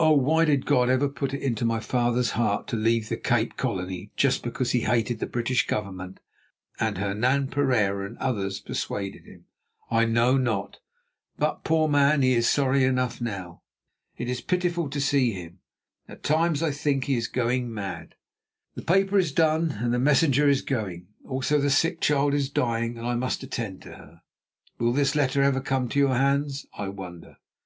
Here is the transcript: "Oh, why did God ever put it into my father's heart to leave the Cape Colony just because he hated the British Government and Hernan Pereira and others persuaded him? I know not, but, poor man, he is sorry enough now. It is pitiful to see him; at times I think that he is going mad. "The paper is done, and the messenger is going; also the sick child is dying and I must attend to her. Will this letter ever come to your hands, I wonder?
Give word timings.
"Oh, 0.00 0.12
why 0.14 0.46
did 0.46 0.64
God 0.64 0.88
ever 0.88 1.06
put 1.06 1.34
it 1.34 1.42
into 1.42 1.66
my 1.66 1.80
father's 1.80 2.30
heart 2.30 2.66
to 2.68 2.76
leave 2.78 3.10
the 3.10 3.18
Cape 3.18 3.58
Colony 3.58 4.10
just 4.16 4.42
because 4.42 4.70
he 4.70 4.80
hated 4.80 5.18
the 5.18 5.26
British 5.26 5.66
Government 5.66 6.18
and 6.80 6.96
Hernan 6.96 7.48
Pereira 7.48 8.06
and 8.06 8.16
others 8.16 8.58
persuaded 8.60 9.26
him? 9.26 9.44
I 9.90 10.06
know 10.06 10.38
not, 10.38 10.78
but, 11.36 11.62
poor 11.62 11.88
man, 11.88 12.22
he 12.22 12.32
is 12.32 12.48
sorry 12.48 12.84
enough 12.86 13.20
now. 13.20 13.60
It 14.16 14.30
is 14.30 14.40
pitiful 14.40 14.88
to 14.88 14.98
see 14.98 15.32
him; 15.32 15.58
at 16.08 16.22
times 16.22 16.62
I 16.62 16.70
think 16.70 17.02
that 17.02 17.06
he 17.08 17.16
is 17.18 17.28
going 17.28 17.70
mad. 17.70 18.14
"The 18.76 18.82
paper 18.82 19.18
is 19.18 19.30
done, 19.30 19.72
and 19.80 19.92
the 19.92 19.98
messenger 19.98 20.48
is 20.48 20.62
going; 20.62 21.08
also 21.22 21.58
the 21.60 21.68
sick 21.68 22.00
child 22.00 22.32
is 22.32 22.48
dying 22.48 22.96
and 22.96 23.06
I 23.06 23.14
must 23.14 23.42
attend 23.42 23.82
to 23.82 23.92
her. 23.92 24.22
Will 24.78 24.94
this 24.94 25.14
letter 25.14 25.42
ever 25.42 25.60
come 25.60 25.86
to 25.90 25.98
your 25.98 26.14
hands, 26.14 26.64
I 26.78 26.88
wonder? 26.88 27.36